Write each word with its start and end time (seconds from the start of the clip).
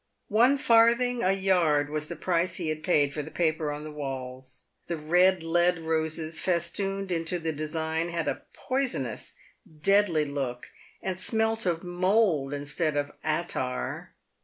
One 0.29 0.57
farthing 0.57 1.21
a 1.21 1.31
yard 1.31 1.91
was 1.91 2.07
the 2.07 2.15
price 2.15 2.55
he 2.55 2.69
had 2.69 2.81
paid 2.81 3.13
for 3.13 3.21
the 3.21 3.29
paper 3.29 3.71
on 3.71 3.83
the 3.83 3.91
walls. 3.91 4.63
The 4.87 4.97
red 4.97 5.43
lead 5.43 5.77
roses 5.77 6.39
fes 6.39 6.71
tooned 6.71 7.11
into 7.11 7.37
the 7.37 7.51
design 7.51 8.09
had 8.09 8.27
a 8.27 8.41
poisonous, 8.51 9.33
deadly 9.83 10.25
look, 10.25 10.71
and 11.03 11.19
smelt 11.19 11.67
of 11.67 11.83
mould 11.83 12.51
instead 12.51 12.97
of 12.97 13.11
attar. 13.23 14.15